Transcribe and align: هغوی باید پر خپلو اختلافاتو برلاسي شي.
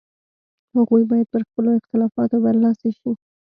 هغوی 0.75 1.03
باید 1.09 1.27
پر 1.33 1.41
خپلو 1.49 1.69
اختلافاتو 1.79 2.37
برلاسي 2.45 2.89
شي. 2.99 3.09